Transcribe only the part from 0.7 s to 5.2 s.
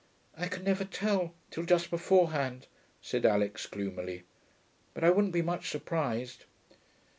tell, till just beforehand,' said Alix gloomily. 'But I